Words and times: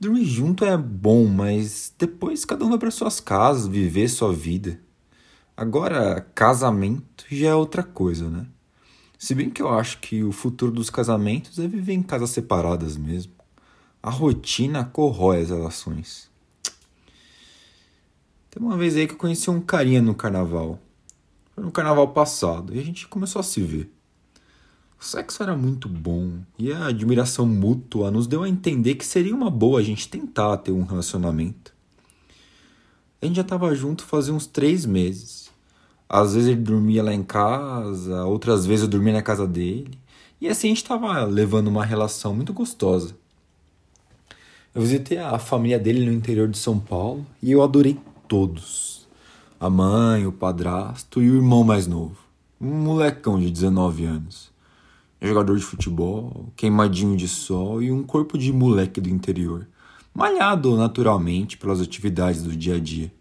Dormir 0.00 0.24
junto 0.24 0.64
é 0.64 0.76
bom, 0.78 1.26
mas 1.26 1.92
depois 1.98 2.44
cada 2.44 2.64
um 2.64 2.70
vai 2.70 2.78
para 2.78 2.90
suas 2.90 3.20
casas, 3.20 3.66
viver 3.66 4.08
sua 4.08 4.32
vida. 4.32 4.80
Agora, 5.54 6.20
casamento 6.34 7.26
já 7.30 7.48
é 7.48 7.54
outra 7.54 7.82
coisa, 7.82 8.30
né? 8.30 8.46
Se 9.18 9.34
bem 9.34 9.50
que 9.50 9.60
eu 9.60 9.68
acho 9.68 9.98
que 9.98 10.22
o 10.22 10.30
futuro 10.30 10.70
dos 10.70 10.88
casamentos 10.88 11.58
é 11.58 11.66
viver 11.66 11.92
em 11.94 12.02
casas 12.02 12.30
separadas 12.30 12.96
mesmo. 12.96 13.32
A 14.00 14.10
rotina 14.10 14.84
corrói 14.84 15.42
as 15.42 15.50
relações. 15.50 16.30
Tem 18.48 18.62
uma 18.62 18.76
vez 18.76 18.96
aí 18.96 19.06
que 19.08 19.14
eu 19.14 19.18
conheci 19.18 19.50
um 19.50 19.60
carinha 19.60 20.00
no 20.00 20.14
carnaval. 20.14 20.78
Foi 21.52 21.64
no 21.64 21.72
carnaval 21.72 22.08
passado 22.08 22.74
e 22.74 22.78
a 22.78 22.82
gente 22.84 23.08
começou 23.08 23.40
a 23.40 23.42
se 23.42 23.60
ver. 23.60 23.92
O 25.00 25.04
sexo 25.04 25.42
era 25.42 25.56
muito 25.56 25.88
bom 25.88 26.38
e 26.58 26.72
a 26.72 26.86
admiração 26.86 27.44
mútua 27.44 28.10
nos 28.10 28.26
deu 28.26 28.44
a 28.44 28.48
entender 28.48 28.94
que 28.94 29.04
seria 29.04 29.34
uma 29.34 29.50
boa 29.50 29.80
a 29.80 29.82
gente 29.82 30.08
tentar 30.08 30.56
ter 30.58 30.72
um 30.72 30.84
relacionamento. 30.84 31.72
A 33.20 33.26
gente 33.26 33.36
já 33.36 33.42
estava 33.42 33.74
junto 33.74 34.04
fazia 34.04 34.32
uns 34.32 34.46
três 34.46 34.86
meses. 34.86 35.50
Às 36.08 36.34
vezes 36.34 36.48
ele 36.50 36.60
dormia 36.60 37.02
lá 37.02 37.12
em 37.12 37.22
casa, 37.22 38.24
outras 38.24 38.64
vezes 38.64 38.84
eu 38.84 38.88
dormia 38.88 39.12
na 39.12 39.22
casa 39.22 39.46
dele. 39.46 39.98
E 40.40 40.48
assim 40.48 40.68
a 40.68 40.70
gente 40.70 40.82
estava 40.82 41.24
levando 41.24 41.66
uma 41.66 41.84
relação 41.84 42.34
muito 42.34 42.52
gostosa. 42.52 43.14
Eu 44.78 44.82
visitei 44.82 45.18
a 45.18 45.40
família 45.40 45.76
dele 45.76 46.06
no 46.06 46.12
interior 46.12 46.46
de 46.46 46.56
São 46.56 46.78
Paulo 46.78 47.26
e 47.42 47.50
eu 47.50 47.64
adorei 47.64 47.98
todos. 48.28 49.08
A 49.58 49.68
mãe, 49.68 50.24
o 50.24 50.30
padrasto 50.30 51.20
e 51.20 51.28
o 51.28 51.34
irmão 51.34 51.64
mais 51.64 51.88
novo. 51.88 52.16
Um 52.60 52.72
molecão 52.84 53.40
de 53.40 53.50
19 53.50 54.04
anos 54.04 54.52
jogador 55.20 55.56
de 55.56 55.64
futebol, 55.64 56.52
queimadinho 56.54 57.16
de 57.16 57.26
sol 57.26 57.82
e 57.82 57.90
um 57.90 58.04
corpo 58.04 58.38
de 58.38 58.52
moleque 58.52 59.00
do 59.00 59.08
interior, 59.08 59.66
malhado 60.14 60.76
naturalmente 60.76 61.58
pelas 61.58 61.80
atividades 61.80 62.40
do 62.44 62.56
dia 62.56 62.76
a 62.76 62.78
dia. 62.78 63.12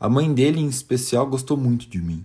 A 0.00 0.08
mãe 0.08 0.34
dele, 0.34 0.58
em 0.58 0.66
especial, 0.66 1.24
gostou 1.24 1.56
muito 1.56 1.88
de 1.88 2.02
mim, 2.02 2.24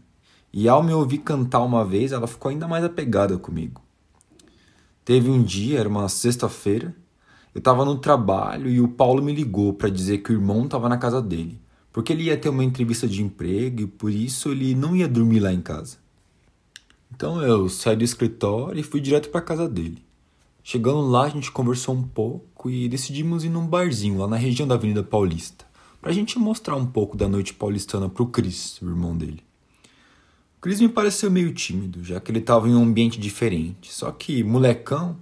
e 0.52 0.68
ao 0.68 0.82
me 0.82 0.92
ouvir 0.92 1.20
cantar 1.20 1.62
uma 1.62 1.86
vez, 1.86 2.12
ela 2.12 2.26
ficou 2.26 2.50
ainda 2.50 2.68
mais 2.68 2.84
apegada 2.84 3.38
comigo. 3.38 3.80
Teve 5.04 5.30
um 5.30 5.44
dia, 5.44 5.82
era 5.82 5.88
uma 5.88 6.10
sexta-feira, 6.10 6.96
eu 7.56 7.60
estava 7.60 7.86
no 7.86 7.98
trabalho 7.98 8.70
e 8.70 8.82
o 8.82 8.88
Paulo 8.90 9.24
me 9.24 9.34
ligou 9.34 9.72
para 9.72 9.88
dizer 9.88 10.18
que 10.18 10.30
o 10.30 10.34
irmão 10.34 10.66
estava 10.66 10.90
na 10.90 10.98
casa 10.98 11.22
dele, 11.22 11.58
porque 11.94 12.12
ele 12.12 12.24
ia 12.24 12.36
ter 12.36 12.50
uma 12.50 12.66
entrevista 12.66 13.08
de 13.08 13.24
emprego 13.24 13.84
e 13.84 13.88
por 13.88 14.12
isso 14.12 14.50
ele 14.50 14.76
não 14.76 14.94
ia 14.94 15.08
dormir 15.08 15.40
lá 15.40 15.54
em 15.54 15.62
casa. 15.62 15.98
Então 17.16 17.42
eu 17.42 17.70
saí 17.70 17.96
do 17.96 18.04
escritório 18.04 18.78
e 18.78 18.84
fui 18.84 19.00
direto 19.00 19.30
para 19.30 19.40
casa 19.40 19.70
dele. 19.70 20.04
Chegando 20.62 21.00
lá, 21.00 21.24
a 21.24 21.30
gente 21.30 21.50
conversou 21.50 21.96
um 21.96 22.04
pouco 22.04 22.70
e 22.70 22.90
decidimos 22.90 23.46
ir 23.46 23.50
num 23.50 23.66
barzinho 23.66 24.18
lá 24.18 24.28
na 24.28 24.36
região 24.36 24.68
da 24.68 24.76
Avenida 24.76 25.02
Paulista, 25.02 25.66
pra 26.02 26.12
gente 26.12 26.38
mostrar 26.38 26.76
um 26.76 26.86
pouco 26.86 27.16
da 27.16 27.30
noite 27.30 27.54
paulistana 27.54 28.10
pro 28.10 28.28
Cris, 28.28 28.82
o 28.82 28.90
irmão 28.90 29.16
dele. 29.16 29.42
O 30.58 30.62
Cris 30.62 30.82
me 30.82 30.90
pareceu 30.90 31.32
meio 31.32 31.54
tímido, 31.54 32.04
já 32.04 32.20
que 32.20 32.34
ele 32.34 32.42
tava 32.42 32.68
em 32.68 32.76
um 32.76 32.84
ambiente 32.84 33.18
diferente, 33.18 33.94
só 33.94 34.12
que 34.12 34.44
molecão, 34.44 35.16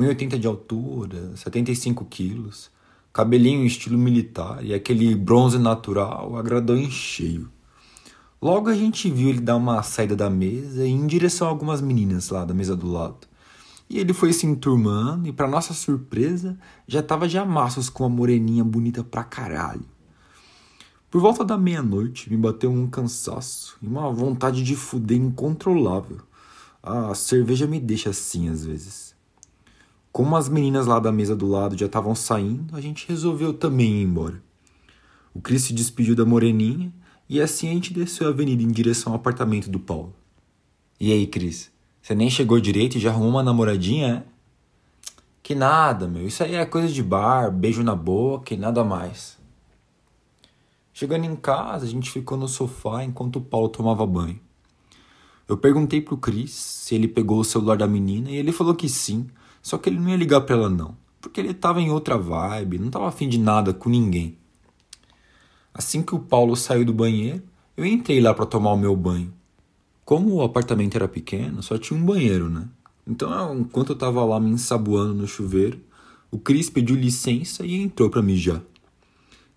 1,80 0.00 0.38
de 0.38 0.46
altura, 0.46 1.36
75 1.36 2.04
quilos, 2.06 2.70
cabelinho 3.12 3.66
estilo 3.66 3.98
militar 3.98 4.64
e 4.64 4.72
aquele 4.72 5.14
bronze 5.14 5.58
natural 5.58 6.36
agradou 6.36 6.76
em 6.76 6.90
cheio. 6.90 7.50
Logo 8.40 8.70
a 8.70 8.74
gente 8.74 9.10
viu 9.10 9.28
ele 9.28 9.40
dar 9.40 9.56
uma 9.56 9.82
saída 9.82 10.16
da 10.16 10.30
mesa 10.30 10.86
em 10.86 11.06
direção 11.06 11.46
a 11.46 11.50
algumas 11.50 11.82
meninas 11.82 12.30
lá 12.30 12.44
da 12.44 12.54
mesa 12.54 12.74
do 12.74 12.90
lado. 12.90 13.28
E 13.88 13.98
ele 13.98 14.14
foi 14.14 14.32
se 14.32 14.46
enturmando 14.46 15.28
e, 15.28 15.32
para 15.32 15.48
nossa 15.48 15.74
surpresa, 15.74 16.56
já 16.86 17.02
tava 17.02 17.28
de 17.28 17.36
amassos 17.36 17.90
com 17.90 18.04
uma 18.04 18.08
moreninha 18.08 18.64
bonita 18.64 19.04
pra 19.04 19.24
caralho. 19.24 19.84
Por 21.10 21.20
volta 21.20 21.44
da 21.44 21.58
meia-noite, 21.58 22.30
me 22.30 22.36
bateu 22.36 22.70
um 22.70 22.88
cansaço 22.88 23.76
e 23.82 23.86
uma 23.86 24.10
vontade 24.10 24.62
de 24.62 24.76
fuder 24.76 25.18
incontrolável. 25.18 26.20
A 26.82 27.14
cerveja 27.14 27.66
me 27.66 27.78
deixa 27.78 28.10
assim 28.10 28.48
às 28.48 28.64
vezes. 28.64 29.14
Como 30.12 30.36
as 30.36 30.48
meninas 30.48 30.86
lá 30.86 30.98
da 30.98 31.12
mesa 31.12 31.36
do 31.36 31.46
lado 31.46 31.78
já 31.78 31.86
estavam 31.86 32.14
saindo, 32.14 32.74
a 32.74 32.80
gente 32.80 33.06
resolveu 33.08 33.54
também 33.54 34.00
ir 34.00 34.02
embora. 34.02 34.42
O 35.32 35.40
Chris 35.40 35.62
se 35.62 35.72
despediu 35.72 36.16
da 36.16 36.24
moreninha 36.24 36.92
e 37.28 37.40
assim 37.40 37.68
a 37.68 37.72
gente 37.72 37.92
desceu 37.92 38.26
a 38.26 38.30
avenida 38.30 38.62
em 38.62 38.68
direção 38.68 39.12
ao 39.12 39.18
apartamento 39.18 39.70
do 39.70 39.78
Paulo. 39.78 40.12
E 40.98 41.12
aí, 41.12 41.26
Cris? 41.26 41.70
Você 42.02 42.14
nem 42.14 42.28
chegou 42.28 42.58
direito 42.58 42.96
e 42.96 43.00
já 43.00 43.10
arrumou 43.10 43.30
uma 43.30 43.42
namoradinha, 43.42 44.24
é? 44.26 44.30
Que 45.42 45.54
nada, 45.54 46.08
meu. 46.08 46.26
Isso 46.26 46.42
aí 46.42 46.54
é 46.54 46.66
coisa 46.66 46.88
de 46.88 47.02
bar, 47.02 47.50
beijo 47.50 47.82
na 47.82 47.94
boca 47.94 48.52
e 48.52 48.56
nada 48.56 48.84
mais. 48.84 49.38
Chegando 50.92 51.24
em 51.24 51.36
casa, 51.36 51.86
a 51.86 51.88
gente 51.88 52.10
ficou 52.10 52.36
no 52.36 52.48
sofá 52.48 53.04
enquanto 53.04 53.36
o 53.36 53.40
Paulo 53.40 53.68
tomava 53.68 54.06
banho. 54.06 54.38
Eu 55.48 55.56
perguntei 55.56 56.00
pro 56.00 56.16
Cris 56.16 56.52
se 56.52 56.94
ele 56.94 57.08
pegou 57.08 57.40
o 57.40 57.44
celular 57.44 57.76
da 57.76 57.86
menina 57.86 58.30
e 58.30 58.36
ele 58.36 58.52
falou 58.52 58.74
que 58.74 58.88
sim, 58.88 59.26
só 59.62 59.78
que 59.78 59.88
ele 59.88 59.98
não 59.98 60.08
ia 60.08 60.16
ligar 60.16 60.40
pra 60.42 60.56
ela 60.56 60.70
não, 60.70 60.96
porque 61.20 61.40
ele 61.40 61.54
tava 61.54 61.80
em 61.80 61.90
outra 61.90 62.16
vibe, 62.16 62.78
não 62.78 62.90
tava 62.90 63.08
afim 63.08 63.28
de 63.28 63.38
nada 63.38 63.74
com 63.74 63.88
ninguém. 63.88 64.36
Assim 65.72 66.02
que 66.02 66.14
o 66.14 66.18
Paulo 66.18 66.56
saiu 66.56 66.84
do 66.84 66.92
banheiro, 66.92 67.42
eu 67.76 67.84
entrei 67.84 68.20
lá 68.20 68.34
para 68.34 68.46
tomar 68.46 68.72
o 68.72 68.78
meu 68.78 68.94
banho. 68.96 69.32
Como 70.04 70.34
o 70.34 70.42
apartamento 70.42 70.96
era 70.96 71.06
pequeno, 71.06 71.62
só 71.62 71.78
tinha 71.78 71.98
um 71.98 72.04
banheiro, 72.04 72.50
né? 72.50 72.68
Então, 73.06 73.58
enquanto 73.60 73.90
eu 73.90 73.96
tava 73.96 74.24
lá 74.24 74.38
me 74.40 74.50
ensaboando 74.50 75.14
no 75.14 75.26
chuveiro, 75.26 75.80
o 76.30 76.38
Cris 76.38 76.68
pediu 76.68 76.96
licença 76.96 77.64
e 77.64 77.74
entrou 77.74 78.10
para 78.10 78.22
mijar. 78.22 78.62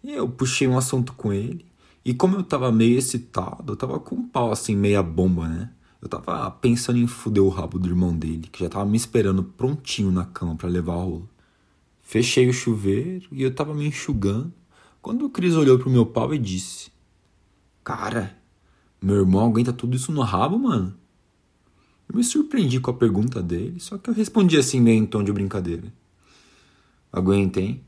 E 0.03 0.11
eu 0.11 0.27
puxei 0.27 0.67
um 0.67 0.77
assunto 0.77 1.13
com 1.13 1.31
ele, 1.31 1.65
e 2.05 2.13
como 2.13 2.35
eu 2.35 2.43
tava 2.43 2.71
meio 2.71 2.97
excitado, 2.97 3.73
eu 3.73 3.75
tava 3.75 3.99
com 3.99 4.15
um 4.15 4.27
pau 4.27 4.51
assim, 4.51 4.75
meia 4.75 5.01
bomba, 5.01 5.47
né? 5.47 5.69
Eu 6.03 6.09
tava 6.09 6.51
pensando 6.51 6.99
em 6.99 7.07
fuder 7.07 7.41
o 7.41 7.47
rabo 7.47 7.79
do 7.79 7.87
irmão 7.87 8.13
dele, 8.13 8.49
que 8.51 8.61
já 8.61 8.69
tava 8.69 8.85
me 8.85 8.97
esperando 8.97 9.41
prontinho 9.41 10.11
na 10.11 10.25
cama 10.25 10.53
para 10.53 10.67
levar 10.67 10.95
a 10.95 10.97
rola. 10.97 11.29
Fechei 12.01 12.49
o 12.49 12.53
chuveiro 12.53 13.25
e 13.31 13.41
eu 13.41 13.55
tava 13.55 13.73
me 13.73 13.87
enxugando 13.87 14.51
quando 15.01 15.25
o 15.25 15.29
Cris 15.29 15.55
olhou 15.55 15.79
pro 15.79 15.89
meu 15.89 16.05
pau 16.05 16.33
e 16.33 16.37
disse: 16.37 16.91
Cara, 17.85 18.37
meu 19.01 19.15
irmão 19.15 19.45
aguenta 19.45 19.71
tudo 19.71 19.95
isso 19.95 20.11
no 20.11 20.23
rabo, 20.23 20.59
mano? 20.59 20.93
Eu 22.09 22.17
me 22.17 22.23
surpreendi 22.23 22.81
com 22.81 22.91
a 22.91 22.93
pergunta 22.93 23.41
dele, 23.41 23.79
só 23.79 23.97
que 23.97 24.09
eu 24.09 24.13
respondi 24.13 24.57
assim 24.57 24.81
meio 24.81 25.01
em 25.01 25.05
tom 25.05 25.23
de 25.23 25.31
brincadeira. 25.31 25.93
Aguenta, 27.13 27.61
hein? 27.61 27.81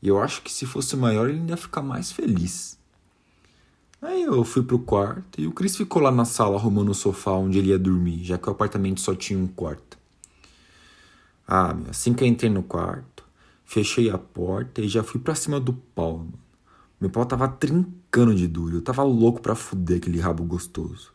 E 0.00 0.08
eu 0.08 0.18
acho 0.18 0.40
que 0.40 0.50
se 0.50 0.64
fosse 0.64 0.96
maior 0.96 1.28
ele 1.28 1.40
ainda 1.40 1.52
ia 1.52 1.56
ficar 1.58 1.82
mais 1.82 2.10
feliz. 2.10 2.77
Aí 4.00 4.22
eu 4.22 4.44
fui 4.44 4.62
pro 4.62 4.78
quarto 4.78 5.40
e 5.40 5.46
o 5.46 5.52
Chris 5.52 5.76
ficou 5.76 6.00
lá 6.00 6.10
na 6.10 6.24
sala 6.24 6.56
arrumando 6.56 6.90
o 6.90 6.94
sofá 6.94 7.32
onde 7.32 7.58
ele 7.58 7.70
ia 7.70 7.78
dormir, 7.78 8.22
já 8.22 8.38
que 8.38 8.48
o 8.48 8.52
apartamento 8.52 9.00
só 9.00 9.14
tinha 9.14 9.38
um 9.38 9.48
quarto. 9.48 9.98
Ah, 11.46 11.74
meu, 11.74 11.90
assim 11.90 12.14
que 12.14 12.22
eu 12.22 12.28
entrei 12.28 12.50
no 12.50 12.62
quarto, 12.62 13.24
fechei 13.64 14.08
a 14.08 14.16
porta 14.18 14.80
e 14.80 14.88
já 14.88 15.02
fui 15.02 15.20
pra 15.20 15.34
cima 15.34 15.58
do 15.58 15.72
pau, 15.72 16.18
mano. 16.18 16.48
Meu 17.00 17.10
pau 17.10 17.24
tava 17.24 17.48
trincando 17.48 18.34
de 18.34 18.46
duro. 18.46 18.76
Eu 18.76 18.82
tava 18.82 19.02
louco 19.02 19.40
para 19.40 19.54
fuder 19.54 19.98
aquele 19.98 20.18
rabo 20.18 20.44
gostoso. 20.44 21.12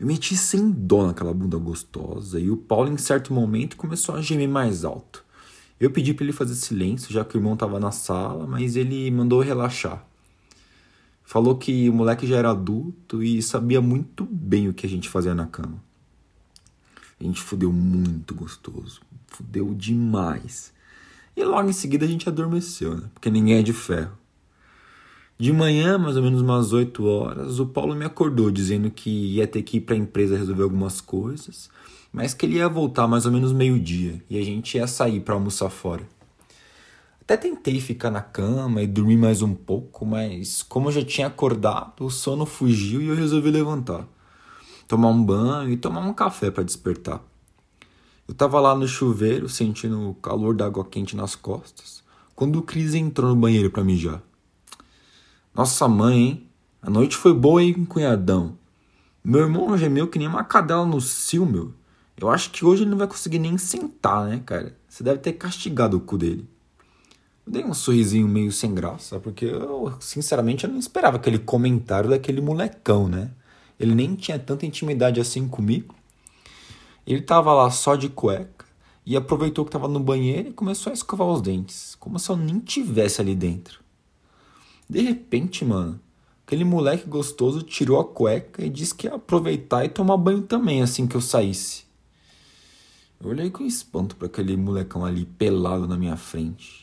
Eu 0.00 0.06
meti 0.06 0.36
sem 0.36 0.70
dó 0.70 1.06
naquela 1.06 1.32
bunda 1.32 1.58
gostosa 1.58 2.40
e 2.40 2.50
o 2.50 2.56
Paulo, 2.56 2.90
em 2.90 2.96
certo 2.96 3.32
momento, 3.32 3.76
começou 3.76 4.14
a 4.14 4.22
gemer 4.22 4.48
mais 4.48 4.84
alto. 4.84 5.24
Eu 5.78 5.90
pedi 5.90 6.14
para 6.14 6.24
ele 6.24 6.32
fazer 6.32 6.54
silêncio, 6.54 7.12
já 7.12 7.24
que 7.24 7.36
o 7.36 7.38
irmão 7.38 7.56
tava 7.56 7.78
na 7.78 7.90
sala, 7.90 8.46
mas 8.46 8.74
ele 8.74 9.10
mandou 9.10 9.40
relaxar. 9.40 10.06
Falou 11.24 11.56
que 11.56 11.88
o 11.88 11.92
moleque 11.92 12.26
já 12.26 12.36
era 12.36 12.50
adulto 12.50 13.22
e 13.22 13.42
sabia 13.42 13.80
muito 13.80 14.24
bem 14.24 14.68
o 14.68 14.74
que 14.74 14.86
a 14.86 14.88
gente 14.88 15.08
fazia 15.08 15.34
na 15.34 15.46
cama. 15.46 15.82
A 17.18 17.24
gente 17.24 17.40
fudeu 17.40 17.72
muito 17.72 18.34
gostoso. 18.34 19.00
Fudeu 19.28 19.72
demais. 19.74 20.72
E 21.36 21.44
logo 21.44 21.68
em 21.68 21.72
seguida 21.72 22.04
a 22.04 22.08
gente 22.08 22.28
adormeceu, 22.28 22.96
né? 22.96 23.04
Porque 23.14 23.30
ninguém 23.30 23.58
é 23.58 23.62
de 23.62 23.72
ferro. 23.72 24.12
De 25.38 25.52
manhã, 25.52 25.98
mais 25.98 26.16
ou 26.16 26.22
menos 26.22 26.40
umas 26.40 26.72
8 26.72 27.04
horas, 27.04 27.58
o 27.58 27.66
Paulo 27.66 27.94
me 27.94 28.04
acordou 28.04 28.50
dizendo 28.50 28.90
que 28.90 29.10
ia 29.10 29.46
ter 29.46 29.62
que 29.62 29.78
ir 29.78 29.80
para 29.80 29.94
a 29.94 29.98
empresa 29.98 30.36
resolver 30.36 30.62
algumas 30.62 31.00
coisas, 31.00 31.70
mas 32.12 32.34
que 32.34 32.46
ele 32.46 32.56
ia 32.56 32.68
voltar 32.68 33.08
mais 33.08 33.24
ou 33.24 33.32
menos 33.32 33.52
meio-dia 33.52 34.22
e 34.28 34.38
a 34.38 34.44
gente 34.44 34.76
ia 34.76 34.86
sair 34.86 35.20
para 35.20 35.34
almoçar 35.34 35.70
fora. 35.70 36.06
Até 37.32 37.48
tentei 37.48 37.80
ficar 37.80 38.10
na 38.10 38.20
cama 38.20 38.82
e 38.82 38.86
dormir 38.86 39.16
mais 39.16 39.40
um 39.40 39.54
pouco, 39.54 40.04
mas 40.04 40.62
como 40.62 40.88
eu 40.88 40.92
já 40.92 41.02
tinha 41.02 41.28
acordado, 41.28 42.04
o 42.04 42.10
sono 42.10 42.44
fugiu 42.44 43.00
e 43.00 43.06
eu 43.06 43.14
resolvi 43.16 43.50
levantar, 43.50 44.06
tomar 44.86 45.08
um 45.08 45.24
banho 45.24 45.70
e 45.70 45.78
tomar 45.78 46.02
um 46.02 46.12
café 46.12 46.50
para 46.50 46.62
despertar. 46.62 47.22
Eu 48.28 48.32
estava 48.32 48.60
lá 48.60 48.74
no 48.74 48.86
chuveiro, 48.86 49.48
sentindo 49.48 50.10
o 50.10 50.14
calor 50.16 50.54
da 50.54 50.66
água 50.66 50.84
quente 50.84 51.16
nas 51.16 51.34
costas, 51.34 52.04
quando 52.36 52.58
o 52.58 52.62
Cris 52.62 52.94
entrou 52.94 53.30
no 53.30 53.40
banheiro 53.40 53.70
para 53.70 53.82
mijar. 53.82 54.22
Nossa 55.54 55.88
mãe, 55.88 56.18
hein? 56.18 56.46
A 56.82 56.90
noite 56.90 57.16
foi 57.16 57.32
boa, 57.32 57.62
hein, 57.62 57.86
cunhadão? 57.86 58.58
Meu 59.24 59.40
irmão 59.40 59.78
gemeu 59.78 60.06
que 60.06 60.18
nem 60.18 60.28
uma 60.28 60.44
cadela 60.44 60.84
no 60.84 61.00
cio, 61.00 61.46
meu. 61.46 61.72
Eu 62.14 62.28
acho 62.28 62.50
que 62.50 62.62
hoje 62.62 62.82
ele 62.82 62.90
não 62.90 62.98
vai 62.98 63.06
conseguir 63.06 63.38
nem 63.38 63.56
sentar, 63.56 64.28
né, 64.28 64.42
cara? 64.44 64.76
Você 64.86 65.02
deve 65.02 65.20
ter 65.20 65.32
castigado 65.32 65.96
o 65.96 66.00
cu 66.00 66.18
dele. 66.18 66.51
Eu 67.46 67.52
dei 67.52 67.64
um 67.64 67.74
sorrisinho 67.74 68.28
meio 68.28 68.52
sem 68.52 68.72
graça, 68.72 69.18
porque 69.18 69.44
eu, 69.44 69.92
sinceramente, 70.00 70.64
eu 70.64 70.70
não 70.70 70.78
esperava 70.78 71.16
aquele 71.16 71.38
comentário 71.38 72.10
daquele 72.10 72.40
molecão, 72.40 73.08
né? 73.08 73.30
Ele 73.78 73.94
nem 73.94 74.14
tinha 74.14 74.38
tanta 74.38 74.64
intimidade 74.64 75.20
assim 75.20 75.48
comigo. 75.48 75.94
Ele 77.06 77.20
tava 77.20 77.52
lá 77.52 77.68
só 77.70 77.96
de 77.96 78.08
cueca 78.08 78.64
e 79.04 79.16
aproveitou 79.16 79.64
que 79.64 79.72
tava 79.72 79.88
no 79.88 79.98
banheiro 79.98 80.50
e 80.50 80.52
começou 80.52 80.90
a 80.90 80.94
escovar 80.94 81.26
os 81.26 81.42
dentes, 81.42 81.96
como 81.96 82.18
se 82.18 82.30
eu 82.30 82.36
nem 82.36 82.60
tivesse 82.60 83.20
ali 83.20 83.34
dentro. 83.34 83.80
De 84.88 85.00
repente, 85.00 85.64
mano, 85.64 85.98
aquele 86.46 86.64
moleque 86.64 87.08
gostoso 87.08 87.62
tirou 87.62 87.98
a 87.98 88.04
cueca 88.04 88.64
e 88.64 88.70
disse 88.70 88.94
que 88.94 89.08
ia 89.08 89.14
aproveitar 89.14 89.84
e 89.84 89.88
tomar 89.88 90.16
banho 90.16 90.42
também 90.42 90.82
assim 90.82 91.06
que 91.06 91.16
eu 91.16 91.20
saísse. 91.20 91.84
Eu 93.20 93.30
olhei 93.30 93.50
com 93.50 93.64
espanto 93.64 94.14
para 94.14 94.26
aquele 94.26 94.56
molecão 94.56 95.04
ali 95.04 95.24
pelado 95.24 95.88
na 95.88 95.96
minha 95.96 96.16
frente. 96.16 96.81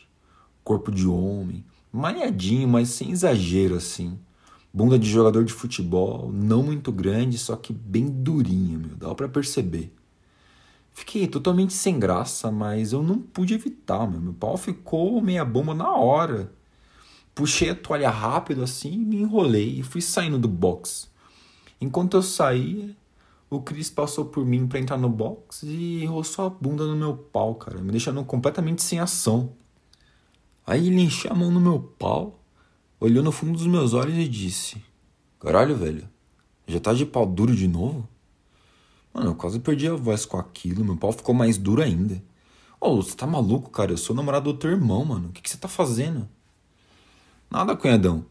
Corpo 0.62 0.90
de 0.90 1.06
homem, 1.06 1.64
malhadinho, 1.92 2.68
mas 2.68 2.88
sem 2.90 3.10
exagero 3.10 3.76
assim. 3.76 4.18
Bunda 4.72 4.98
de 4.98 5.10
jogador 5.10 5.44
de 5.44 5.52
futebol, 5.52 6.30
não 6.32 6.62
muito 6.62 6.92
grande, 6.92 7.36
só 7.38 7.56
que 7.56 7.72
bem 7.72 8.06
durinha, 8.06 8.78
meu, 8.78 8.96
dá 8.96 9.14
para 9.14 9.28
perceber. 9.28 9.92
Fiquei 10.92 11.26
totalmente 11.26 11.72
sem 11.72 11.98
graça, 11.98 12.50
mas 12.50 12.92
eu 12.92 13.02
não 13.02 13.18
pude 13.18 13.54
evitar, 13.54 14.08
meu. 14.08 14.20
Meu 14.20 14.34
pau 14.34 14.56
ficou 14.56 15.20
meia 15.20 15.44
bomba 15.44 15.74
na 15.74 15.90
hora. 15.90 16.52
Puxei 17.34 17.70
a 17.70 17.74
toalha 17.74 18.10
rápido 18.10 18.62
assim, 18.62 18.98
me 18.98 19.16
enrolei 19.16 19.80
e 19.80 19.82
fui 19.82 20.00
saindo 20.00 20.38
do 20.38 20.48
box. 20.48 21.08
Enquanto 21.80 22.16
eu 22.16 22.22
saía, 22.22 22.94
o 23.48 23.60
Chris 23.60 23.88
passou 23.88 24.26
por 24.26 24.44
mim 24.44 24.66
para 24.66 24.78
entrar 24.78 24.98
no 24.98 25.08
box 25.08 25.62
e 25.62 26.04
roçou 26.06 26.46
a 26.46 26.50
bunda 26.50 26.86
no 26.86 26.94
meu 26.94 27.16
pau, 27.16 27.54
cara, 27.54 27.80
me 27.80 27.90
deixando 27.90 28.22
completamente 28.24 28.82
sem 28.82 29.00
ação. 29.00 29.52
Aí 30.70 30.86
ele 30.86 31.02
encheu 31.02 31.32
a 31.32 31.34
mão 31.34 31.50
no 31.50 31.60
meu 31.60 31.80
pau, 31.80 32.38
olhou 33.00 33.24
no 33.24 33.32
fundo 33.32 33.54
dos 33.54 33.66
meus 33.66 33.92
olhos 33.92 34.16
e 34.16 34.28
disse: 34.28 34.80
Caralho, 35.40 35.74
velho, 35.76 36.08
já 36.64 36.78
tá 36.78 36.94
de 36.94 37.04
pau 37.04 37.26
duro 37.26 37.56
de 37.56 37.66
novo? 37.66 38.08
Mano, 39.12 39.30
eu 39.30 39.34
quase 39.34 39.58
perdi 39.58 39.88
a 39.88 39.96
voz 39.96 40.24
com 40.24 40.36
aquilo, 40.36 40.84
meu 40.84 40.96
pau 40.96 41.10
ficou 41.10 41.34
mais 41.34 41.58
duro 41.58 41.82
ainda. 41.82 42.22
Ô, 42.80 43.02
você 43.02 43.16
tá 43.16 43.26
maluco, 43.26 43.68
cara? 43.68 43.90
Eu 43.90 43.96
sou 43.96 44.14
namorado 44.14 44.52
do 44.52 44.56
teu 44.56 44.70
irmão, 44.70 45.04
mano. 45.04 45.30
O 45.30 45.32
que, 45.32 45.42
que 45.42 45.50
você 45.50 45.56
tá 45.56 45.66
fazendo? 45.66 46.28
Nada, 47.50 47.74
cunhadão. 47.74 48.24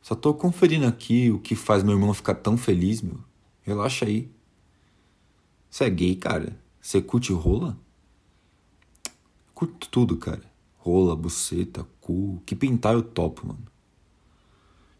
Só 0.00 0.14
tô 0.14 0.32
conferindo 0.32 0.86
aqui 0.86 1.30
o 1.30 1.38
que 1.38 1.54
faz 1.54 1.82
meu 1.82 1.92
irmão 1.92 2.14
ficar 2.14 2.36
tão 2.36 2.56
feliz, 2.56 3.02
meu. 3.02 3.18
Relaxa 3.60 4.06
aí. 4.06 4.30
Você 5.68 5.84
é 5.84 5.90
gay, 5.90 6.16
cara? 6.16 6.58
Você 6.80 7.02
curte 7.02 7.30
rola? 7.30 7.76
Curto 9.54 9.86
tudo, 9.90 10.16
cara. 10.16 10.53
Rola, 10.84 11.16
buceta, 11.16 11.86
cu. 11.98 12.42
Que 12.44 12.54
pintar 12.54 12.92
eu 12.92 13.02
topo, 13.02 13.46
mano. 13.46 13.64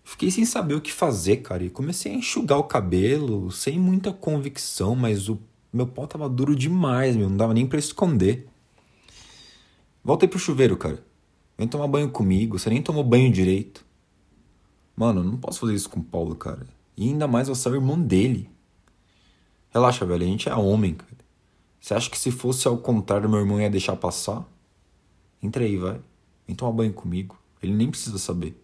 Fiquei 0.02 0.30
sem 0.30 0.46
saber 0.46 0.72
o 0.74 0.80
que 0.80 0.90
fazer, 0.90 1.38
cara. 1.38 1.62
E 1.62 1.68
comecei 1.68 2.10
a 2.10 2.14
enxugar 2.14 2.58
o 2.58 2.64
cabelo, 2.64 3.52
sem 3.52 3.78
muita 3.78 4.10
convicção, 4.10 4.96
mas 4.96 5.28
o 5.28 5.38
meu 5.70 5.86
pau 5.86 6.06
tava 6.06 6.26
duro 6.26 6.56
demais, 6.56 7.14
meu. 7.14 7.28
Não 7.28 7.36
dava 7.36 7.52
nem 7.52 7.66
pra 7.66 7.78
esconder. 7.78 8.48
Voltei 10.02 10.26
pro 10.26 10.38
chuveiro, 10.38 10.74
cara. 10.74 11.04
Vem 11.58 11.68
tomar 11.68 11.86
banho 11.86 12.10
comigo, 12.10 12.58
você 12.58 12.70
nem 12.70 12.80
tomou 12.80 13.04
banho 13.04 13.30
direito. 13.30 13.84
Mano, 14.96 15.20
eu 15.20 15.24
não 15.24 15.36
posso 15.36 15.60
fazer 15.60 15.74
isso 15.74 15.90
com 15.90 16.00
o 16.00 16.04
Paulo, 16.04 16.34
cara. 16.34 16.66
E 16.96 17.10
ainda 17.10 17.28
mais 17.28 17.48
você 17.48 17.68
é 17.68 17.72
o 17.72 17.74
irmão 17.74 18.00
dele. 18.00 18.48
Relaxa, 19.70 20.06
velho, 20.06 20.24
a 20.24 20.26
gente 20.26 20.48
é 20.48 20.54
homem, 20.54 20.94
cara. 20.94 21.12
Você 21.78 21.92
acha 21.92 22.08
que 22.08 22.18
se 22.18 22.30
fosse 22.30 22.66
ao 22.66 22.78
contrário, 22.78 23.28
meu 23.28 23.40
irmão 23.40 23.60
ia 23.60 23.68
deixar 23.68 23.96
passar? 23.96 24.48
Entra 25.44 25.62
aí, 25.62 25.76
vai. 25.76 26.00
Vem 26.46 26.56
tomar 26.56 26.72
banho 26.72 26.94
comigo. 26.94 27.36
Ele 27.62 27.74
nem 27.74 27.90
precisa 27.90 28.16
saber. 28.16 28.58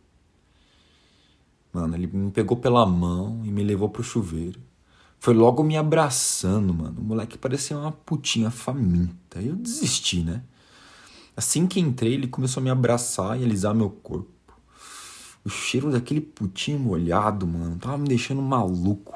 Mano, 1.70 1.94
ele 1.94 2.06
me 2.06 2.30
pegou 2.30 2.56
pela 2.56 2.86
mão 2.86 3.42
e 3.44 3.50
me 3.50 3.62
levou 3.62 3.90
pro 3.90 4.02
chuveiro. 4.02 4.58
Foi 5.18 5.34
logo 5.34 5.62
me 5.62 5.76
abraçando, 5.76 6.72
mano. 6.72 6.98
O 6.98 7.04
moleque 7.04 7.36
parecia 7.36 7.76
uma 7.76 7.92
putinha 7.92 8.50
faminta. 8.50 9.42
Eu 9.42 9.54
desisti, 9.56 10.22
né? 10.22 10.42
Assim 11.36 11.66
que 11.66 11.78
entrei, 11.78 12.14
ele 12.14 12.26
começou 12.26 12.62
a 12.62 12.64
me 12.64 12.70
abraçar 12.70 13.38
e 13.38 13.44
alisar 13.44 13.74
meu 13.74 13.90
corpo. 13.90 14.54
O 15.44 15.50
cheiro 15.50 15.92
daquele 15.92 16.22
putinho 16.22 16.78
molhado, 16.78 17.46
mano, 17.46 17.76
tava 17.76 17.98
me 17.98 18.08
deixando 18.08 18.40
maluco. 18.40 19.14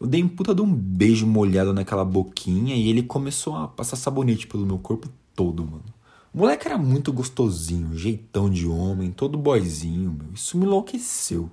Eu 0.00 0.06
dei 0.06 0.24
um 0.24 0.28
puta 0.28 0.54
de 0.54 0.62
um 0.62 0.74
beijo 0.74 1.26
molhado 1.26 1.74
naquela 1.74 2.06
boquinha 2.06 2.74
e 2.74 2.88
ele 2.88 3.02
começou 3.02 3.54
a 3.54 3.68
passar 3.68 3.96
sabonete 3.96 4.46
pelo 4.46 4.64
meu 4.64 4.78
corpo 4.78 5.10
todo, 5.36 5.62
mano. 5.62 5.99
O 6.32 6.38
moleque 6.38 6.68
era 6.68 6.78
muito 6.78 7.12
gostosinho, 7.12 7.96
jeitão 7.96 8.48
de 8.48 8.66
homem, 8.66 9.10
todo 9.10 9.36
boyzinho, 9.36 10.12
meu. 10.12 10.32
Isso 10.32 10.56
me 10.56 10.64
enlouqueceu. 10.64 11.50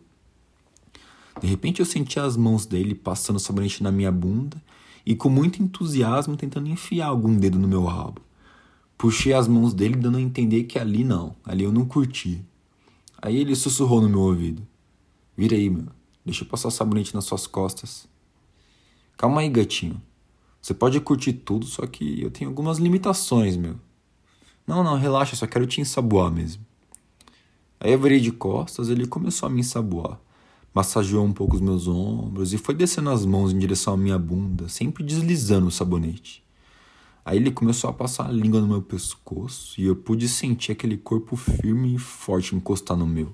De 1.42 1.48
repente 1.48 1.80
eu 1.80 1.86
senti 1.86 2.20
as 2.20 2.38
mãos 2.38 2.66
dele 2.66 2.94
passando 2.94 3.40
sabonete 3.40 3.82
na 3.82 3.92
minha 3.92 4.12
bunda 4.12 4.62
e 5.06 5.16
com 5.16 5.30
muito 5.30 5.62
entusiasmo 5.64 6.38
tentando 6.38 6.70
enfiar 6.70 7.08
algum 7.08 7.36
dedo 7.38 7.58
no 7.58 7.68
meu 7.68 7.86
rabo. 7.86 8.22
Puxei 8.98 9.34
as 9.34 9.48
mãos 9.48 9.74
dele, 9.74 9.96
dando 9.96 10.18
a 10.18 10.22
entender 10.22 10.64
que 10.64 10.78
ali 10.78 11.04
não, 11.04 11.36
ali 11.44 11.64
eu 11.64 11.72
não 11.72 11.86
curti. 11.86 12.44
Aí 13.19 13.38
ele 13.38 13.56
sussurrou 13.56 14.02
no 14.02 14.10
meu 14.10 14.22
ouvido: 14.22 14.68
Vira 15.36 15.56
aí, 15.56 15.69
meu, 15.69 15.88
deixa 16.26 16.44
eu 16.44 16.48
passar 16.48 16.69
sabonete 16.69 17.16
nas 17.16 17.26
suas 17.26 17.48
costas. 17.48 18.07
Calma 19.16 19.42
aí, 19.42 19.50
gatinho. 19.50 20.02
Você 20.62 20.74
pode 20.74 21.00
curtir 21.00 21.34
tudo, 21.34 21.66
só 21.66 21.88
que 21.88 22.22
eu 22.22 22.30
tenho 22.30 22.50
algumas 22.50 22.78
limitações, 22.78 23.56
meu. 23.56 23.76
Não, 24.68 24.83
não, 24.83 24.97
relaxa, 24.97 25.33
só 25.33 25.47
quero 25.47 25.66
te 25.66 25.80
ensaboar 25.80 26.30
mesmo. 26.30 26.62
Aí 27.80 27.94
eu 27.94 28.00
virei 28.00 28.19
de 28.19 28.33
costas, 28.33 28.90
ele 28.90 29.07
começou 29.07 29.47
a 29.47 29.50
me 29.50 29.62
ensaboar. 29.62 30.19
Massageou 30.74 31.24
um 31.24 31.31
pouco 31.31 31.56
os 31.56 31.62
meus 31.62 31.88
ombros 31.88 32.54
e 32.54 32.57
foi 32.57 32.76
descendo 32.76 33.09
as 33.09 33.26
mãos 33.26 33.54
em 33.54 33.57
direção 33.57 33.94
à 33.94 33.97
minha 33.97 34.19
bunda, 34.19 34.68
sempre 34.68 35.06
deslizando 35.06 35.68
o 35.68 35.71
sabonete. 35.71 36.44
Aí 37.24 37.38
ele 37.38 37.50
começou 37.50 37.90
a 37.90 37.94
passar 37.94 38.28
a 38.28 38.31
língua 38.31 38.59
no 38.59 38.68
meu 38.68 38.81
pescoço 38.81 39.80
e 39.80 39.86
eu 39.86 39.95
pude 39.95 40.28
sentir 40.28 40.74
aquele 40.74 40.97
corpo 40.97 41.38
firme 41.38 41.95
e 41.95 41.97
forte 41.97 42.54
encostar 42.54 42.97
no 42.97 43.07
meu. 43.07 43.33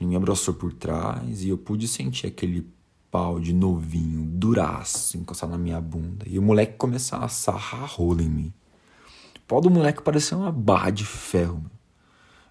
Ele 0.00 0.10
me 0.10 0.16
abraçou 0.16 0.54
por 0.54 0.72
trás 0.72 1.42
e 1.42 1.48
eu 1.48 1.58
pude 1.58 1.88
sentir 1.88 2.28
aquele 2.28 2.66
pau 3.10 3.40
de 3.40 3.52
novinho, 3.52 4.24
duraço, 4.26 5.18
encostar 5.18 5.48
na 5.48 5.58
minha 5.58 5.80
bunda. 5.80 6.24
E 6.28 6.38
o 6.38 6.42
moleque 6.42 6.76
começar 6.76 7.18
a 7.18 7.28
sarrar 7.28 7.90
rola 7.92 8.22
em 8.22 8.28
mim. 8.28 8.52
Pau 9.50 9.60
do 9.60 9.68
moleque 9.68 10.00
parecia 10.00 10.36
uma 10.36 10.52
barra 10.52 10.90
de 10.90 11.04
ferro. 11.04 11.68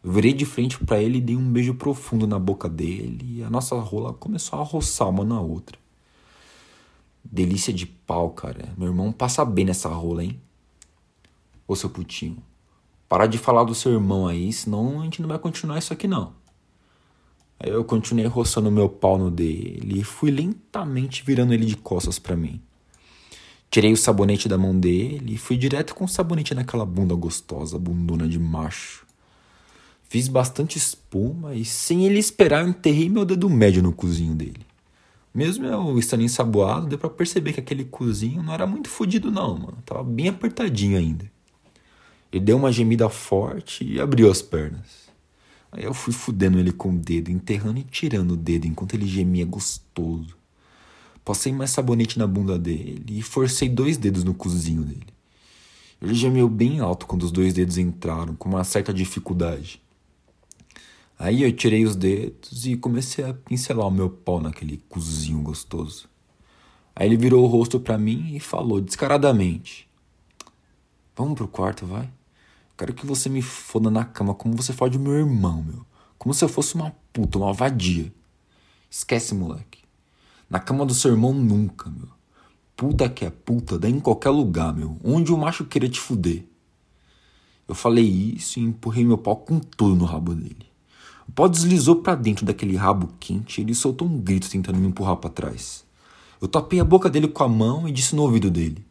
Eu 0.04 0.12
virei 0.12 0.34
de 0.34 0.44
frente 0.46 0.78
para 0.84 1.02
ele 1.02 1.20
e 1.20 1.22
dei 1.22 1.34
um 1.34 1.50
beijo 1.50 1.74
profundo 1.74 2.28
na 2.28 2.38
boca 2.38 2.68
dele 2.68 3.38
e 3.38 3.42
a 3.42 3.50
nossa 3.50 3.74
rola 3.80 4.12
começou 4.14 4.60
a 4.60 4.64
roçar 4.64 5.08
uma 5.08 5.24
na 5.24 5.40
outra. 5.40 5.78
Delícia 7.24 7.72
de 7.72 7.86
pau, 7.86 8.32
cara. 8.32 8.74
Meu 8.78 8.90
irmão 8.90 9.14
passa 9.14 9.46
bem 9.46 9.64
nessa 9.64 9.88
rola, 9.88 10.26
hein? 10.26 10.42
Ô 11.66 11.74
seu 11.74 11.90
putinho. 11.90 12.44
Para 13.08 13.28
de 13.28 13.38
falar 13.38 13.64
do 13.64 13.74
seu 13.74 13.94
irmão 13.94 14.28
aí, 14.28 14.52
senão 14.52 15.00
a 15.00 15.06
gente 15.06 15.22
não 15.22 15.30
vai 15.30 15.40
continuar 15.40 15.78
isso 15.78 15.94
aqui 15.94 16.06
não. 16.06 16.34
Aí 17.62 17.70
eu 17.70 17.86
continuei 17.86 18.26
roçando 18.26 18.70
meu 18.70 18.90
pau 18.90 19.18
no 19.18 19.32
dele 19.32 20.02
e 20.02 20.04
fui 20.04 20.32
lentamente 20.32 21.24
virando 21.24 21.54
ele 21.54 21.66
de 21.66 21.78
costas 21.78 22.20
para 22.20 22.36
mim. 22.36 22.62
Tirei 23.70 23.94
o 23.94 23.98
sabonete 23.98 24.50
da 24.50 24.58
mão 24.58 24.78
dele 24.78 25.36
e 25.36 25.38
fui 25.38 25.56
direto 25.56 25.94
com 25.94 26.06
o 26.06 26.08
sabonete 26.08 26.56
naquela 26.56 26.86
bunda 26.86 27.14
gostosa, 27.14 27.78
bundona 27.78 28.28
de 28.28 28.40
macho. 28.40 29.06
Fiz 30.10 30.28
bastante 30.28 30.76
espuma 30.76 31.54
e, 31.54 31.64
sem 31.64 32.04
ele 32.06 32.18
esperar, 32.18 32.68
enterrei 32.68 33.08
meu 33.08 33.24
dedo 33.24 33.48
médio 33.48 33.84
no 33.84 33.94
cozinho 33.94 34.34
dele. 34.34 34.66
Mesmo 35.32 35.68
eu 35.68 36.00
estando 36.00 36.24
ensaboado, 36.24 36.88
deu 36.88 36.98
para 36.98 37.12
perceber 37.12 37.54
que 37.54 37.60
aquele 37.60 37.86
cozinho 37.86 38.42
não 38.42 38.52
era 38.52 38.66
muito 38.66 38.90
fodido 38.90 39.30
não, 39.30 39.56
mano. 39.56 39.78
Tava 39.86 40.04
bem 40.04 40.30
apertadinho 40.30 40.98
ainda. 40.98 41.32
Ele 42.32 42.44
deu 42.44 42.58
uma 42.58 42.72
gemida 42.72 43.08
forte 43.08 43.84
e 43.84 44.02
abriu 44.02 44.32
as 44.32 44.42
pernas. 44.42 45.10
Aí 45.72 45.84
eu 45.84 45.94
fui 45.94 46.12
fudendo 46.12 46.58
ele 46.58 46.72
com 46.72 46.90
o 46.90 46.98
dedo, 46.98 47.30
enterrando 47.30 47.80
e 47.80 47.84
tirando 47.84 48.32
o 48.32 48.38
dedo 48.38 48.66
enquanto 48.66 48.96
ele 48.96 49.06
gemia 49.06 49.46
gostoso. 49.46 50.39
Passei 51.30 51.54
mais 51.54 51.70
sabonete 51.70 52.18
na 52.18 52.26
bunda 52.26 52.58
dele 52.58 53.06
e 53.08 53.22
forcei 53.22 53.70
dois 53.70 53.98
dedos 53.98 54.24
no 54.24 54.34
cozinho 54.34 54.82
dele. 54.82 55.14
Ele 56.02 56.16
gemeu 56.16 56.50
bem 56.50 56.80
alto 56.80 57.06
quando 57.06 57.22
os 57.22 57.32
dois 57.32 57.54
dedos 57.54 57.78
entraram, 57.78 58.36
com 58.36 58.50
uma 58.50 58.64
certa 58.64 58.92
dificuldade. 58.92 59.80
Aí 61.20 61.44
eu 61.44 61.54
tirei 61.54 61.86
os 61.86 61.96
dedos 61.96 62.66
e 62.66 62.76
comecei 62.76 63.24
a 63.24 63.32
pincelar 63.32 63.86
o 63.86 63.92
meu 63.92 64.10
pau 64.10 64.42
naquele 64.42 64.78
cozinho 64.90 65.40
gostoso. 65.44 66.10
Aí 66.96 67.06
ele 67.06 67.16
virou 67.16 67.44
o 67.44 67.48
rosto 67.48 67.80
para 67.80 67.96
mim 67.96 68.36
e 68.36 68.40
falou 68.40 68.82
descaradamente: 68.82 69.88
Vamos 71.16 71.36
pro 71.36 71.48
quarto, 71.48 71.86
vai. 71.86 72.10
Quero 72.76 72.92
que 72.92 73.06
você 73.06 73.30
me 73.30 73.44
foda 73.44 73.92
na 73.92 74.04
cama 74.04 74.34
como 74.34 74.58
você 74.58 74.74
fode 74.74 74.98
meu 74.98 75.14
irmão, 75.14 75.62
meu. 75.62 75.86
Como 76.18 76.34
se 76.34 76.44
eu 76.44 76.50
fosse 76.50 76.74
uma 76.74 76.92
puta, 77.14 77.38
uma 77.38 77.54
vadia. 77.54 78.12
Esquece, 78.90 79.36
moleque. 79.36 79.79
Na 80.50 80.60
cama 80.60 80.86
do 80.86 80.94
seu 80.94 81.12
irmão 81.12 81.34
nunca, 81.34 81.90
meu. 81.90 82.10
Puta 82.76 83.10
que 83.10 83.26
é 83.26 83.30
puta, 83.30 83.78
dá 83.78 83.90
em 83.90 84.00
qualquer 84.00 84.30
lugar, 84.30 84.74
meu. 84.74 84.98
Onde 85.04 85.32
o 85.32 85.38
macho 85.38 85.66
queira 85.66 85.88
te 85.88 86.00
fuder. 86.00 86.46
Eu 87.68 87.76
falei 87.76 88.06
isso 88.06 88.58
e 88.58 88.64
empurrei 88.64 89.06
meu 89.06 89.18
pau 89.18 89.36
com 89.36 89.60
tudo 89.60 89.96
no 89.96 90.06
rabo 90.06 90.34
dele. 90.34 90.66
O 91.28 91.32
pau 91.32 91.48
deslizou 91.48 91.98
para 91.98 92.16
dentro 92.16 92.46
daquele 92.46 92.76
rabo 92.76 93.10
quente 93.20 93.62
e 93.62 93.64
ele 93.64 93.76
soltou 93.76 94.08
um 94.08 94.18
grito 94.18 94.50
tentando 94.50 94.80
me 94.80 94.88
empurrar 94.88 95.18
para 95.18 95.30
trás. 95.30 95.86
Eu 96.42 96.48
tapei 96.48 96.80
a 96.80 96.84
boca 96.84 97.10
dele 97.10 97.28
com 97.28 97.44
a 97.44 97.48
mão 97.48 97.88
e 97.88 97.92
disse 97.92 98.16
no 98.16 98.24
ouvido 98.24 98.50
dele: 98.50 98.84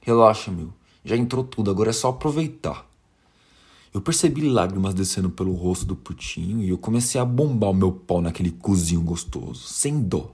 Relaxa, 0.00 0.52
meu. 0.52 0.72
Já 1.04 1.16
entrou 1.16 1.42
tudo, 1.42 1.70
agora 1.70 1.90
é 1.90 1.92
só 1.92 2.10
aproveitar. 2.10 2.86
Eu 3.92 4.00
percebi 4.00 4.48
lágrimas 4.48 4.94
descendo 4.94 5.28
pelo 5.28 5.52
rosto 5.52 5.84
do 5.84 5.96
putinho 5.96 6.62
e 6.62 6.68
eu 6.68 6.78
comecei 6.78 7.20
a 7.20 7.24
bombar 7.24 7.70
o 7.70 7.74
meu 7.74 7.90
pau 7.90 8.22
naquele 8.22 8.50
cozinho 8.50 9.00
gostoso, 9.02 9.66
sem 9.66 10.00
dó. 10.00 10.32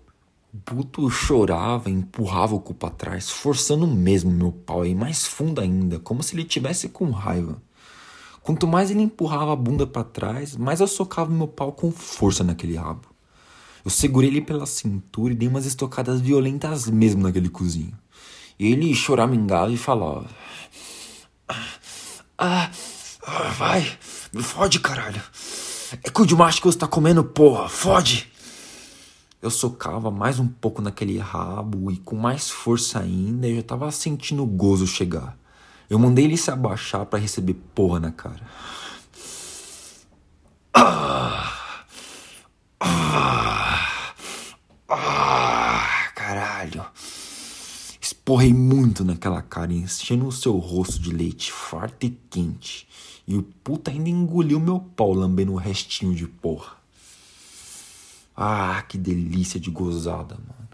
O 0.53 0.57
puto 0.57 1.11
chorava 1.11 1.91
empurrava 1.91 2.55
o 2.55 2.61
cu 2.61 2.73
pra 2.73 2.89
trás, 2.89 3.29
forçando 3.29 3.87
mesmo 3.87 4.31
meu 4.31 4.51
pau 4.51 4.81
aí 4.81 4.95
mais 4.95 5.27
fundo 5.27 5.61
ainda, 5.61 5.99
como 5.99 6.23
se 6.23 6.35
ele 6.35 6.45
tivesse 6.45 6.89
com 6.89 7.11
raiva. 7.11 7.61
Quanto 8.43 8.67
mais 8.67 8.91
ele 8.91 9.03
empurrava 9.03 9.53
a 9.53 9.57
bunda 9.57 9.87
para 9.87 10.05
trás, 10.05 10.57
mais 10.57 10.81
eu 10.81 10.87
socava 10.87 11.31
meu 11.31 11.47
pau 11.47 11.71
com 11.71 11.91
força 11.93 12.43
naquele 12.43 12.77
rabo. 12.77 13.09
Eu 13.85 13.91
segurei 13.91 14.31
ele 14.31 14.41
pela 14.41 14.65
cintura 14.65 15.35
e 15.35 15.37
dei 15.37 15.49
umas 15.49 15.67
estocadas 15.67 16.19
violentas 16.23 16.89
mesmo 16.89 17.23
naquele 17.23 17.51
cozinho. 17.51 17.93
Ele 18.59 18.95
choramingava 18.95 19.71
e 19.71 19.77
falava: 19.77 20.31
Ah, 22.39 22.71
ah, 23.23 23.51
vai, 23.51 23.99
me 24.33 24.43
fode, 24.43 24.81
caralho. 24.81 25.23
É 26.03 26.09
cu 26.09 26.25
de 26.25 26.35
macho 26.35 26.63
que 26.63 26.67
você 26.67 26.79
tá 26.79 26.87
comendo, 26.87 27.23
porra, 27.23 27.69
fode. 27.69 28.31
Eu 29.41 29.51
socava 29.51 30.11
mais 30.11 30.41
um 30.41 30.49
pouco 30.49 30.83
naquele 30.83 31.17
rabo 31.19 31.93
e 31.93 31.97
com 31.99 32.17
mais 32.17 32.51
força 32.51 32.99
ainda 32.99 33.47
eu 33.47 33.57
já 33.57 33.63
tava 33.63 33.89
sentindo 33.93 34.43
o 34.43 34.47
gozo 34.47 34.85
chegar. 34.85 35.39
Eu 35.89 35.97
mandei 35.97 36.25
ele 36.25 36.37
se 36.37 36.51
abaixar 36.51 37.07
para 37.07 37.21
receber 37.21 37.55
porra 37.73 38.01
na 38.01 38.11
cara. 38.11 38.43
Ah, 40.75 41.85
ah, 42.81 44.13
ah, 44.89 46.11
caralho. 46.17 46.85
Esporrei 48.01 48.53
muito 48.53 49.05
naquela 49.05 49.41
cara, 49.41 49.73
enchendo 49.73 50.27
o 50.27 50.33
seu 50.33 50.57
rosto 50.57 51.01
de 51.01 51.13
leite 51.13 51.53
farto 51.53 52.05
e 52.05 52.11
quente. 52.29 52.89
E 53.27 53.37
o 53.37 53.43
puta 53.43 53.93
ainda 53.93 54.09
engoliu 54.09 54.59
meu 54.59 54.81
pau, 54.81 55.13
lambendo 55.13 55.53
o 55.53 55.57
restinho 55.57 56.13
de 56.13 56.27
porra. 56.27 56.77
Ah, 58.41 58.85
que 58.89 58.97
delícia 58.97 59.59
de 59.59 59.69
gozada, 59.69 60.37
mano. 60.37 60.69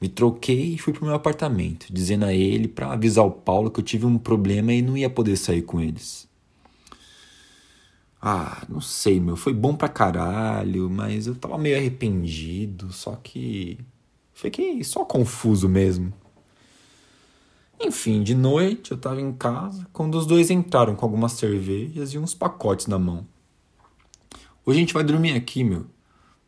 Me 0.00 0.08
troquei 0.08 0.72
e 0.74 0.78
fui 0.78 0.90
pro 0.94 1.04
meu 1.04 1.14
apartamento, 1.14 1.92
dizendo 1.92 2.24
a 2.24 2.32
ele 2.32 2.66
para 2.68 2.90
avisar 2.90 3.26
o 3.26 3.30
Paulo 3.30 3.70
que 3.70 3.80
eu 3.80 3.84
tive 3.84 4.06
um 4.06 4.16
problema 4.16 4.72
e 4.72 4.80
não 4.80 4.96
ia 4.96 5.10
poder 5.10 5.36
sair 5.36 5.60
com 5.60 5.78
eles. 5.78 6.26
Ah, 8.20 8.64
não 8.66 8.80
sei, 8.80 9.20
meu, 9.20 9.36
foi 9.36 9.52
bom 9.52 9.76
pra 9.76 9.90
caralho, 9.90 10.88
mas 10.88 11.26
eu 11.26 11.34
tava 11.34 11.58
meio 11.58 11.76
arrependido, 11.76 12.90
só 12.94 13.14
que 13.16 13.78
fiquei 14.32 14.82
só 14.84 15.04
confuso 15.04 15.68
mesmo. 15.68 16.14
Enfim, 17.78 18.22
de 18.22 18.34
noite 18.34 18.92
eu 18.92 18.96
tava 18.96 19.20
em 19.20 19.34
casa 19.34 19.86
quando 19.92 20.14
os 20.16 20.24
dois 20.24 20.50
entraram 20.50 20.96
com 20.96 21.04
algumas 21.04 21.32
cervejas 21.32 22.14
e 22.14 22.18
uns 22.18 22.32
pacotes 22.34 22.86
na 22.86 22.98
mão. 22.98 23.26
Hoje 24.64 24.78
a 24.78 24.80
gente 24.80 24.94
vai 24.94 25.04
dormir 25.04 25.34
aqui, 25.34 25.62
meu. 25.62 25.84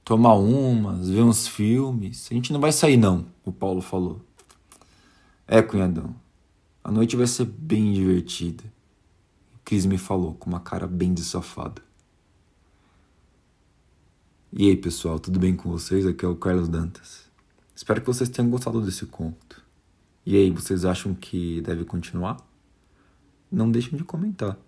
Tomar 0.04 0.34
umas, 0.34 1.08
ver 1.08 1.22
uns 1.22 1.48
filmes. 1.48 2.28
A 2.30 2.34
gente 2.34 2.52
não 2.52 2.60
vai 2.60 2.72
sair, 2.72 2.98
não, 2.98 3.26
o 3.42 3.50
Paulo 3.50 3.80
falou. 3.80 4.20
É, 5.48 5.62
cunhadão. 5.62 6.14
A 6.82 6.92
noite 6.92 7.16
vai 7.16 7.26
ser 7.26 7.46
bem 7.46 7.92
divertida. 7.94 8.62
O 9.54 9.58
Cris 9.64 9.86
me 9.86 9.96
falou 9.96 10.34
com 10.34 10.50
uma 10.50 10.60
cara 10.60 10.86
bem 10.86 11.14
de 11.14 11.24
safado. 11.24 11.80
E 14.52 14.68
aí, 14.68 14.76
pessoal, 14.76 15.18
tudo 15.18 15.40
bem 15.40 15.56
com 15.56 15.70
vocês? 15.70 16.06
Aqui 16.06 16.24
é 16.24 16.28
o 16.28 16.36
Carlos 16.36 16.68
Dantas. 16.68 17.24
Espero 17.74 18.00
que 18.00 18.06
vocês 18.06 18.28
tenham 18.28 18.50
gostado 18.50 18.82
desse 18.82 19.06
conto. 19.06 19.64
E 20.26 20.36
aí, 20.36 20.50
vocês 20.50 20.84
acham 20.84 21.14
que 21.14 21.62
deve 21.62 21.84
continuar? 21.84 22.36
Não 23.50 23.70
deixem 23.70 23.96
de 23.96 24.04
comentar. 24.04 24.58